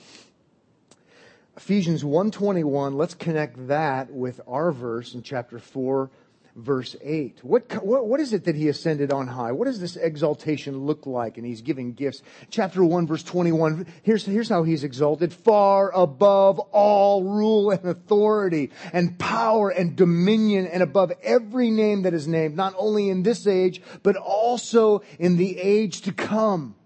[1.57, 6.11] Ephesians 121, let's connect that with our verse in chapter 4,
[6.57, 7.41] verse 8.
[7.43, 9.53] What, what, what is it that he ascended on high?
[9.53, 11.37] What does this exaltation look like?
[11.37, 12.23] And he's giving gifts.
[12.49, 15.31] Chapter 1, verse 21, here's, here's how he's exalted.
[15.31, 22.15] Far above all rule and authority and power and dominion and above every name that
[22.15, 26.77] is named, not only in this age, but also in the age to come.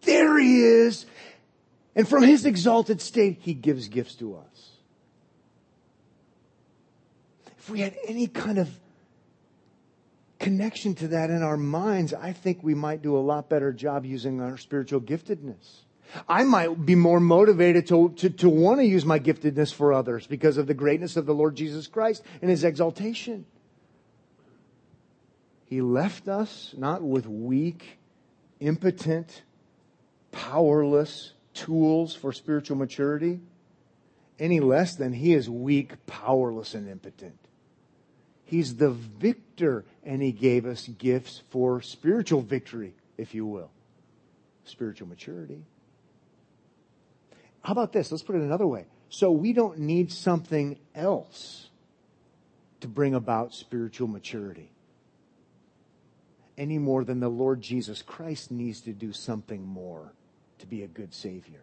[0.00, 1.06] There he is.
[1.94, 4.72] And from his exalted state, he gives gifts to us
[7.62, 8.68] if we had any kind of
[10.40, 14.04] connection to that in our minds, I think we might do a lot better job
[14.04, 15.82] using our spiritual giftedness.
[16.28, 20.26] I might be more motivated to, to, to want to use my giftedness for others
[20.26, 23.46] because of the greatness of the Lord Jesus Christ and his exaltation.
[25.66, 28.00] He left us not with weak,
[28.58, 29.42] impotent,
[30.32, 33.40] powerless tools for spiritual maturity,
[34.38, 37.38] any less than he is weak, powerless, and impotent.
[38.44, 43.70] He's the victor, and He gave us gifts for spiritual victory, if you will.
[44.64, 45.64] Spiritual maturity.
[47.62, 48.12] How about this?
[48.12, 48.84] Let's put it another way.
[49.08, 51.70] So we don't need something else
[52.80, 54.70] to bring about spiritual maturity
[56.58, 60.12] any more than the Lord Jesus Christ needs to do something more
[60.62, 61.60] to be a good Savior.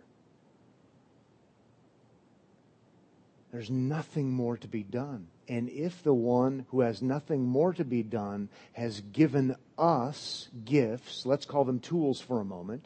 [3.52, 5.28] There's nothing more to be done.
[5.48, 11.26] And if the one who has nothing more to be done has given us gifts,
[11.26, 12.86] let's call them tools for a moment,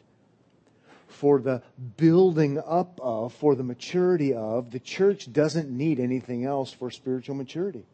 [1.06, 1.62] for the
[1.98, 7.34] building up of, for the maturity of, the church doesn't need anything else for spiritual
[7.34, 7.84] maturity.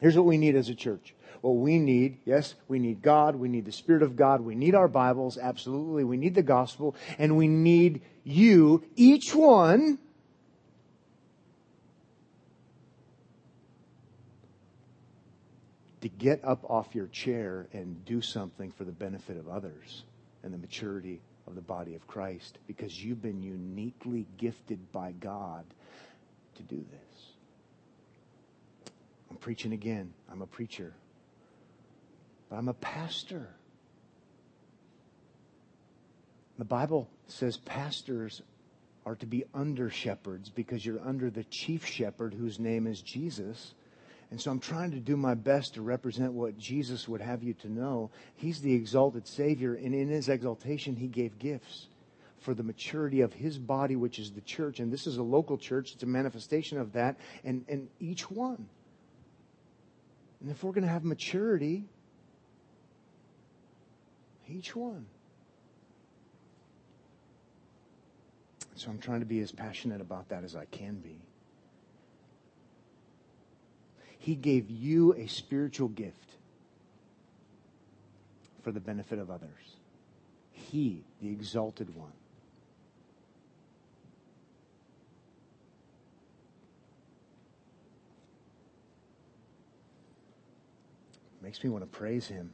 [0.00, 1.14] Here's what we need as a church.
[1.42, 4.76] Well, we need, yes, we need God, we need the Spirit of God, we need
[4.76, 9.98] our Bibles, absolutely, we need the gospel, and we need you, each one,
[16.00, 20.04] to get up off your chair and do something for the benefit of others
[20.44, 25.64] and the maturity of the body of Christ because you've been uniquely gifted by God
[26.56, 27.26] to do this.
[29.30, 30.12] I'm preaching again.
[30.30, 30.92] I'm a preacher.
[32.52, 33.48] But I'm a pastor.
[36.58, 38.42] The Bible says pastors
[39.06, 43.72] are to be under shepherds because you're under the chief shepherd whose name is Jesus.
[44.30, 47.54] And so I'm trying to do my best to represent what Jesus would have you
[47.54, 48.10] to know.
[48.34, 51.86] He's the exalted Savior, and in his exaltation, he gave gifts
[52.40, 54.78] for the maturity of his body, which is the church.
[54.78, 58.68] And this is a local church, it's a manifestation of that, and, and each one.
[60.42, 61.86] And if we're going to have maturity,
[64.52, 65.06] each one.
[68.74, 71.20] So I'm trying to be as passionate about that as I can be.
[74.18, 76.36] He gave you a spiritual gift
[78.62, 79.76] for the benefit of others.
[80.52, 82.12] He, the exalted one.
[91.40, 92.52] Makes me want to praise him.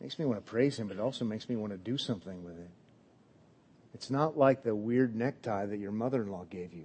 [0.00, 2.44] Makes me want to praise him, but it also makes me want to do something
[2.44, 2.70] with it.
[3.94, 6.84] It's not like the weird necktie that your mother in law gave you.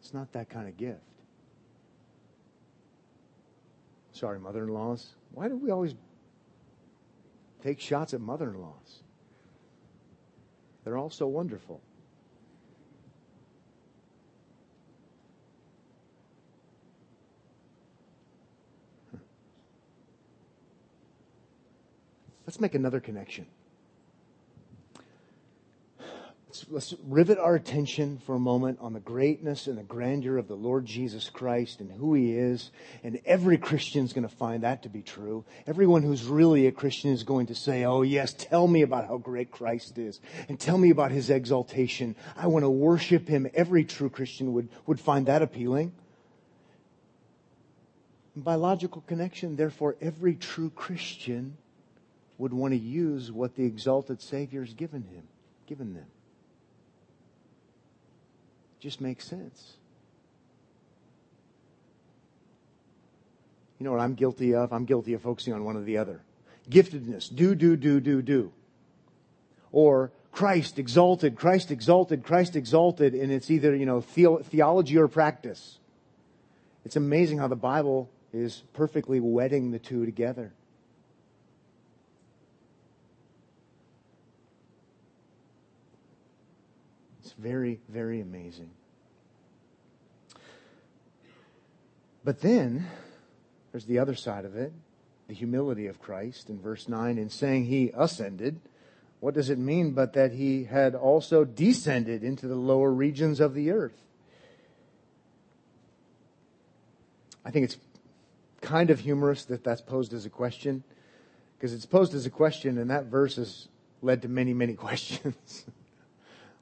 [0.00, 1.00] It's not that kind of gift.
[4.12, 5.14] Sorry, mother in laws.
[5.32, 5.94] Why do we always
[7.62, 9.02] take shots at mother in laws?
[10.84, 11.80] They're all so wonderful.
[22.48, 23.44] Let's make another connection.
[26.46, 30.48] Let's let's, rivet our attention for a moment on the greatness and the grandeur of
[30.48, 32.70] the Lord Jesus Christ and who he is.
[33.04, 35.44] And every Christian is going to find that to be true.
[35.66, 39.18] Everyone who's really a Christian is going to say, Oh yes, tell me about how
[39.18, 40.18] great Christ is
[40.48, 42.16] and tell me about his exaltation.
[42.34, 43.46] I want to worship him.
[43.52, 45.92] Every true Christian would, would find that appealing.
[48.34, 51.58] And by logical connection, therefore, every true Christian
[52.38, 55.24] would want to use what the exalted Savior has given him,
[55.66, 56.06] given them.
[58.80, 59.74] Just makes sense.
[63.78, 64.72] You know what I'm guilty of?
[64.72, 66.22] I'm guilty of focusing on one or the other.
[66.70, 67.34] Giftedness.
[67.34, 68.52] Do, do, do, do, do.
[69.72, 75.78] Or Christ exalted, Christ exalted, Christ exalted, and it's either, you know, theology or practice.
[76.84, 80.52] It's amazing how the Bible is perfectly wedding the two together.
[87.38, 88.70] Very, very amazing.
[92.24, 92.86] But then,
[93.72, 94.72] there's the other side of it
[95.28, 97.18] the humility of Christ in verse 9.
[97.18, 98.60] In saying he ascended,
[99.20, 103.54] what does it mean but that he had also descended into the lower regions of
[103.54, 104.02] the earth?
[107.44, 107.76] I think it's
[108.62, 110.82] kind of humorous that that's posed as a question
[111.56, 113.68] because it's posed as a question and that verse has
[114.02, 115.64] led to many, many questions.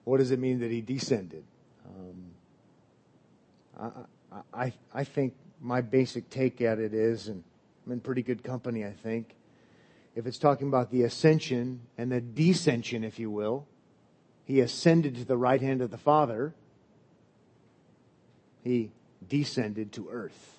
[0.06, 1.42] What does it mean that he descended?
[1.84, 3.92] Um,
[4.32, 7.42] I, I, I think my basic take at it is, and
[7.84, 9.34] I'm in pretty good company, I think,
[10.14, 13.66] if it's talking about the ascension and the descension, if you will,
[14.44, 16.54] he ascended to the right hand of the Father,
[18.62, 18.92] he
[19.28, 20.54] descended to earth.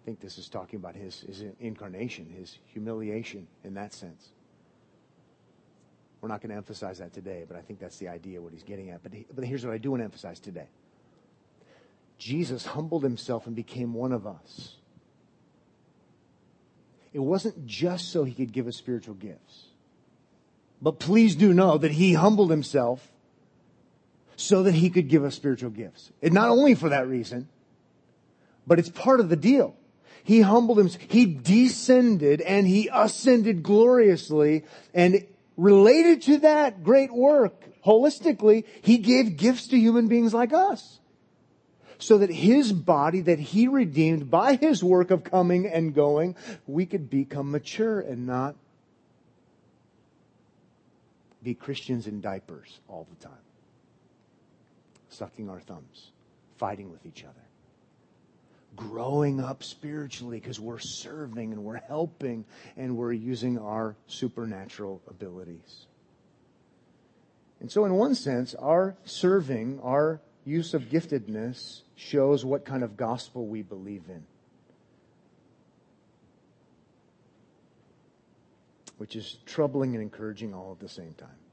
[0.00, 4.33] I think this is talking about his, his incarnation, his humiliation in that sense.
[6.24, 8.62] We're not going to emphasize that today, but I think that's the idea, what he's
[8.62, 9.02] getting at.
[9.02, 10.68] But, he, but here's what I do want to emphasize today
[12.16, 14.76] Jesus humbled himself and became one of us.
[17.12, 19.66] It wasn't just so he could give us spiritual gifts.
[20.80, 23.12] But please do know that he humbled himself
[24.36, 26.10] so that he could give us spiritual gifts.
[26.22, 27.50] And not only for that reason,
[28.66, 29.76] but it's part of the deal.
[30.22, 31.04] He humbled himself.
[31.06, 34.64] He descended and he ascended gloriously.
[34.94, 41.00] And related to that great work, holistically, he gave gifts to human beings like us.
[41.98, 46.36] So that his body that he redeemed by his work of coming and going,
[46.66, 48.56] we could become mature and not
[51.42, 53.38] be Christians in diapers all the time.
[55.08, 56.10] Sucking our thumbs,
[56.56, 57.43] fighting with each other
[58.76, 62.44] growing up spiritually because we're serving and we're helping
[62.76, 65.86] and we're using our supernatural abilities.
[67.60, 72.96] And so, in one sense, our serving, our use of giftedness shows what kind of
[72.96, 74.24] gospel we believe in.
[78.98, 81.43] Which is troubling and encouraging all at the same time.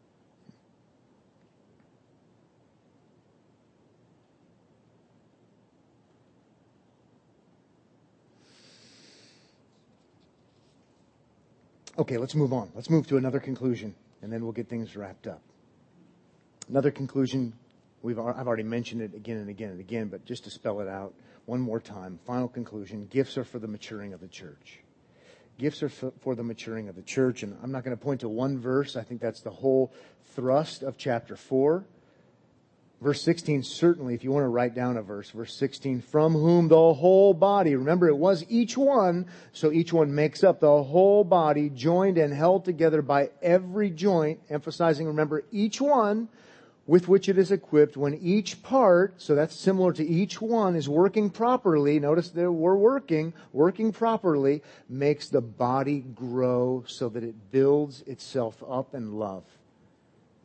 [11.98, 12.72] Okay, let's move on.
[12.74, 15.42] Let's move to another conclusion, and then we'll get things wrapped up.
[16.70, 17.54] Another conclusion,
[18.02, 20.88] we've, I've already mentioned it again and again and again, but just to spell it
[20.88, 21.14] out
[21.46, 22.18] one more time.
[22.26, 24.80] Final conclusion gifts are for the maturing of the church.
[25.58, 28.30] Gifts are for the maturing of the church, and I'm not going to point to
[28.30, 28.96] one verse.
[28.96, 29.94] I think that's the whole
[30.34, 31.84] thrust of chapter 4.
[33.02, 36.68] Verse 16, certainly, if you want to write down a verse, verse 16, from whom
[36.68, 41.24] the whole body, remember it was each one, so each one makes up the whole
[41.24, 46.30] body, joined and held together by every joint, emphasizing, remember, each one
[46.86, 50.88] with which it is equipped, when each part, so that's similar to each one, is
[50.88, 57.52] working properly, notice that we're working, working properly, makes the body grow so that it
[57.52, 59.44] builds itself up in love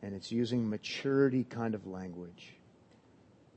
[0.01, 2.53] and it's using maturity kind of language.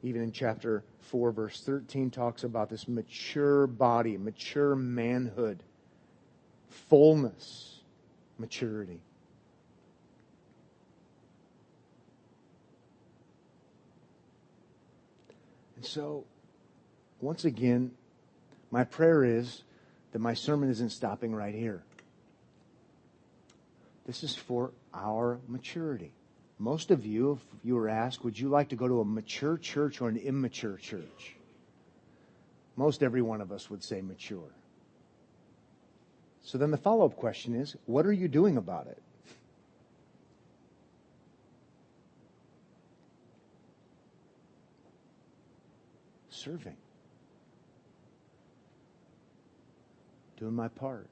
[0.03, 5.62] Even in chapter 4, verse 13, talks about this mature body, mature manhood,
[6.68, 7.80] fullness,
[8.38, 9.01] maturity.
[15.76, 16.24] And so,
[17.20, 17.93] once again,
[18.70, 19.62] my prayer is
[20.12, 21.82] that my sermon isn't stopping right here.
[24.07, 26.12] This is for our maturity
[26.61, 29.57] most of you, if you were asked, would you like to go to a mature
[29.57, 31.35] church or an immature church?
[32.77, 34.53] Most every one of us would say mature.
[36.43, 39.03] So then the follow up question is what are you doing about it?
[46.29, 46.77] Serving,
[50.39, 51.09] doing my part.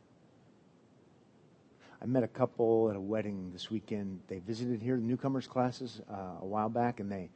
[2.00, 4.20] I met a couple at a wedding this weekend.
[4.28, 7.30] They visited here, the newcomers classes, uh, a while back, and they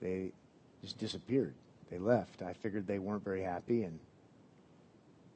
[0.00, 0.32] they
[0.82, 1.54] just disappeared.
[1.90, 2.42] They left.
[2.42, 3.98] I figured they weren't very happy, and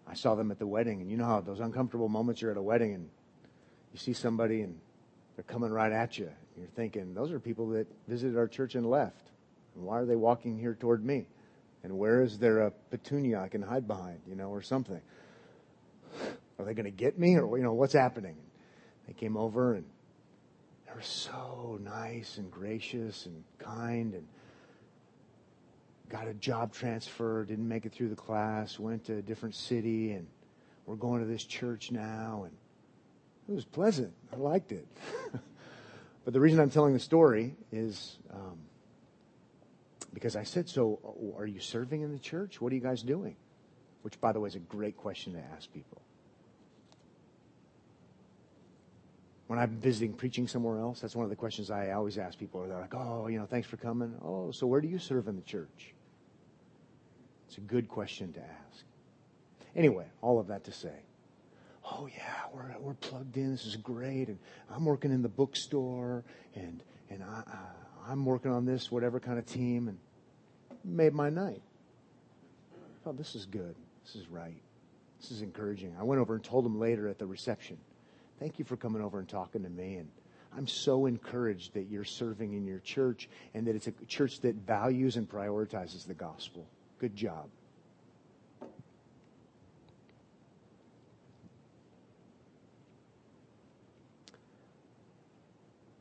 [0.07, 1.01] I saw them at the wedding.
[1.01, 3.09] And you know how those uncomfortable moments you're at a wedding and
[3.93, 4.79] you see somebody and
[5.37, 6.31] they're coming right at you.
[6.57, 9.31] You're thinking, those are people that visited our church and left.
[9.75, 11.27] And why are they walking here toward me?
[11.83, 15.01] And where is there a petunia I can hide behind, you know, or something?
[16.63, 18.37] Are they going to get me or, you know, what's happening?
[19.07, 19.85] They came over and
[20.87, 24.27] they were so nice and gracious and kind and
[26.09, 30.13] got a job transfer, didn't make it through the class, went to a different city
[30.13, 30.27] and
[30.87, 32.57] we're going to this church now and
[33.49, 34.13] it was pleasant.
[34.33, 34.87] I liked it.
[36.25, 38.59] but the reason I'm telling the story is um,
[40.15, 42.61] because I said, So, are you serving in the church?
[42.61, 43.35] What are you guys doing?
[44.03, 46.03] Which, by the way, is a great question to ask people.
[49.53, 52.67] When I'm visiting preaching somewhere else, that's one of the questions I always ask people.
[52.67, 54.15] They're like, oh, you know, thanks for coming.
[54.25, 55.93] Oh, so where do you serve in the church?
[57.47, 58.85] It's a good question to ask.
[59.77, 60.95] Anyway, all of that to say,
[61.85, 63.51] oh yeah, we're, we're plugged in.
[63.51, 64.29] This is great.
[64.29, 64.39] And
[64.75, 66.25] I'm working in the bookstore
[66.55, 69.99] and, and I, I, I'm working on this, whatever kind of team and
[70.83, 71.61] made my night.
[73.05, 73.75] Oh, this is good.
[74.07, 74.63] This is right.
[75.21, 75.95] This is encouraging.
[76.01, 77.77] I went over and told them later at the reception.
[78.43, 79.99] Thank you for coming over and talking to me.
[79.99, 80.09] And
[80.57, 84.57] I'm so encouraged that you're serving in your church and that it's a church that
[84.57, 86.67] values and prioritizes the gospel.
[86.99, 87.49] Good job.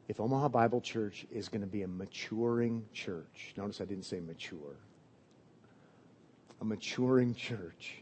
[0.08, 4.20] If Omaha Bible Church is going to be a maturing church, notice I didn't say
[4.20, 4.78] mature,
[6.60, 8.02] a maturing church,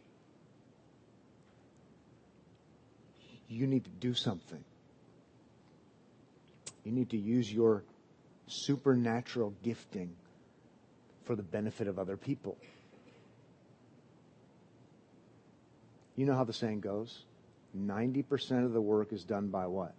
[3.49, 4.63] you need to do something.
[6.85, 7.83] You need to use your
[8.47, 10.15] supernatural gifting
[11.25, 12.57] for the benefit of other people.
[16.15, 17.23] You know how the saying goes?
[17.77, 19.93] 90% of the work is done by what?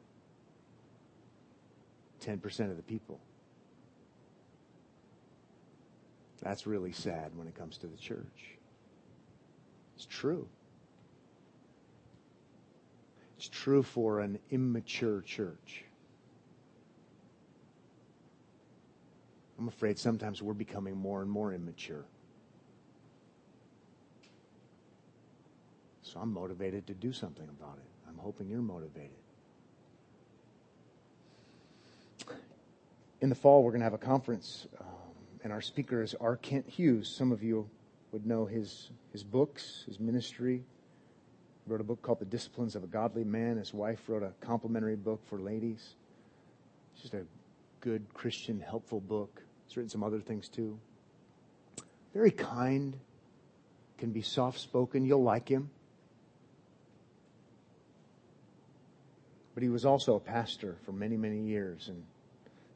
[2.24, 3.18] 10% of the people.
[6.42, 8.58] That's really sad when it comes to the church.
[9.96, 10.48] It's true.
[13.40, 15.84] It's true for an immature church.
[19.58, 22.04] I'm afraid sometimes we're becoming more and more immature.
[26.02, 27.88] So I'm motivated to do something about it.
[28.10, 29.16] I'm hoping you're motivated.
[33.22, 34.86] In the fall, we're going to have a conference, um,
[35.44, 36.36] and our speaker is R.
[36.36, 37.08] Kent Hughes.
[37.08, 37.70] Some of you
[38.12, 40.62] would know his, his books, his ministry
[41.70, 43.56] wrote a book called The Disciplines of a Godly Man.
[43.56, 45.94] His wife wrote a complementary book for ladies.
[46.92, 47.24] It's just a
[47.80, 49.42] good Christian, helpful book.
[49.66, 50.78] He's written some other things too.
[52.12, 52.96] Very kind,
[53.98, 55.04] can be soft spoken.
[55.04, 55.70] You'll like him.
[59.54, 61.88] But he was also a pastor for many, many years.
[61.88, 62.02] And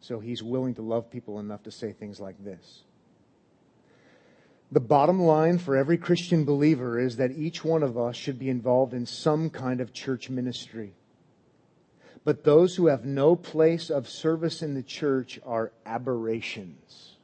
[0.00, 2.82] so he's willing to love people enough to say things like this.
[4.72, 8.48] The bottom line for every Christian believer is that each one of us should be
[8.48, 10.94] involved in some kind of church ministry.
[12.24, 17.16] But those who have no place of service in the church are aberrations.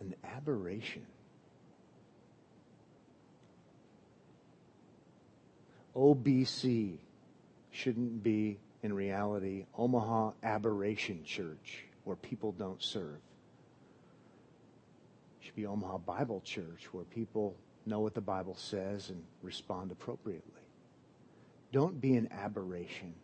[0.00, 1.06] An aberration.
[5.96, 6.98] OBC
[7.70, 13.20] shouldn't be in reality, Omaha Aberration Church, where people don't serve.
[15.40, 19.90] It should be Omaha Bible Church, where people know what the Bible says and respond
[19.92, 20.62] appropriately.
[21.72, 23.14] Don't be an aberration.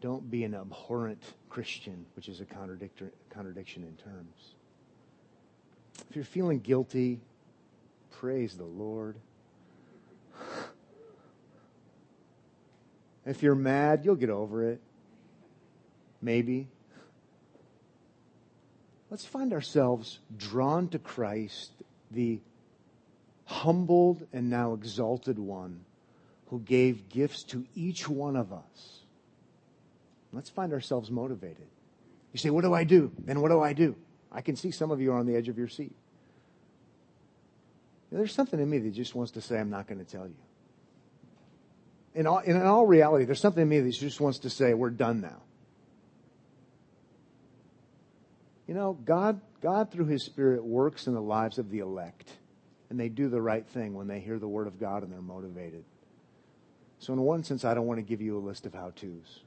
[0.00, 4.54] Don't be an abhorrent Christian, which is a contradiction in terms.
[6.10, 7.20] If you're feeling guilty,
[8.10, 9.16] praise the Lord.
[13.24, 14.80] If you're mad, you'll get over it.
[16.20, 16.68] Maybe.
[19.10, 21.70] Let's find ourselves drawn to Christ,
[22.10, 22.40] the
[23.44, 25.84] humbled and now exalted one
[26.48, 29.00] who gave gifts to each one of us.
[30.32, 31.66] Let's find ourselves motivated.
[32.32, 33.12] You say, What do I do?
[33.18, 33.94] Then what do I do?
[34.30, 35.94] I can see some of you are on the edge of your seat.
[38.10, 40.34] There's something in me that just wants to say, I'm not going to tell you
[42.14, 44.90] in all, in all reality, there's something in me that just wants to say, we're
[44.90, 45.42] done now.
[48.66, 52.32] You know, God, God through His Spirit works in the lives of the elect,
[52.90, 55.20] and they do the right thing when they hear the Word of God and they're
[55.20, 55.84] motivated.
[56.98, 59.40] So, in one sense, I don't want to give you a list of how to's.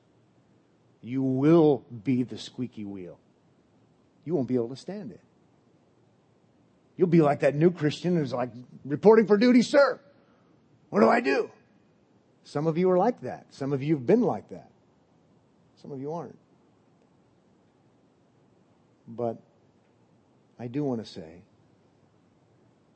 [1.01, 3.17] You will be the squeaky wheel.
[4.25, 5.21] You won't be able to stand it.
[6.97, 8.49] You'll be like that new Christian who's like,
[8.83, 9.99] reporting for duty, sir.
[10.89, 11.49] What do I do?
[12.45, 13.47] Some of you are like that.
[13.49, 14.69] Some of you have been like that.
[15.81, 16.37] Some of you aren't.
[19.07, 19.37] But
[20.59, 21.41] I do want to say,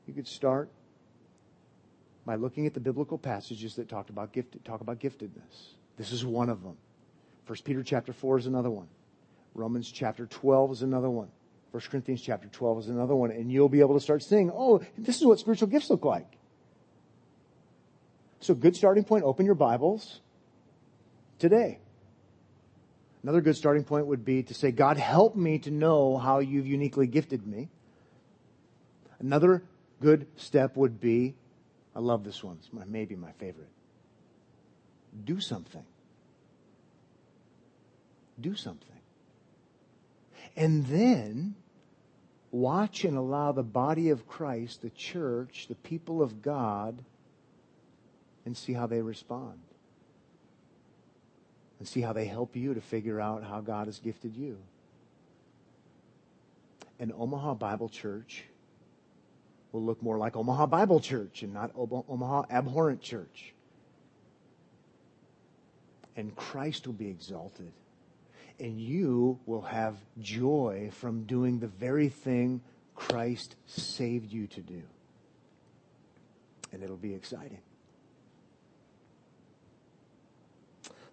[0.08, 0.70] you could start
[2.26, 5.74] by looking at the biblical passages that talk about gifted, talk about giftedness.
[5.98, 6.78] This is one of them.
[7.48, 8.88] 1 Peter chapter 4 is another one.
[9.56, 11.30] Romans chapter 12 is another one.
[11.72, 13.32] 1 Corinthians chapter 12 is another one.
[13.32, 16.39] And you'll be able to start seeing, oh, this is what spiritual gifts look like.
[18.42, 20.22] So good starting point, open your Bibles
[21.40, 21.80] today.
[23.22, 26.68] Another good starting point would be to say, God, help me to know how you've
[26.68, 27.70] uniquely gifted me.
[29.20, 29.62] Another
[30.02, 31.36] good step would be,
[31.94, 33.68] I love this one, it's my, maybe my favorite.
[35.26, 35.84] Do something.
[38.40, 38.88] Do something.
[40.56, 41.56] And then
[42.52, 47.04] watch and allow the body of Christ, the church, the people of God,
[48.50, 49.60] and see how they respond
[51.78, 54.58] and see how they help you to figure out how God has gifted you.
[57.00, 58.46] And Omaha Bible Church
[59.72, 63.54] will look more like Omaha Bible Church and not Omaha Abhorrent Church.
[66.16, 67.72] And Christ will be exalted.
[68.60, 72.62] And you will have joy from doing the very thing
[72.96, 74.82] Christ saved you to do.
[76.74, 77.60] And it'll be exciting.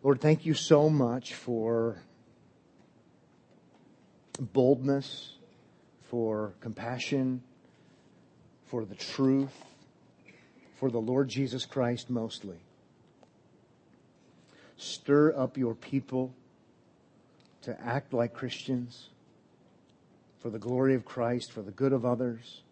[0.07, 2.01] Lord, thank you so much for
[4.39, 5.35] boldness,
[6.11, 7.43] for compassion,
[8.67, 9.65] for the truth,
[10.77, 12.59] for the Lord Jesus Christ mostly.
[14.77, 16.33] Stir up your people
[17.63, 19.09] to act like Christians
[20.39, 22.63] for the glory of Christ, for the good of others.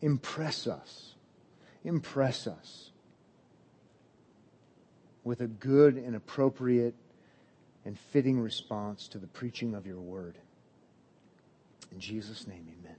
[0.00, 1.14] Impress us.
[1.82, 2.91] Impress us
[5.24, 6.94] with a good and appropriate
[7.84, 10.36] and fitting response to the preaching of your word.
[11.90, 12.96] In Jesus' name, amen.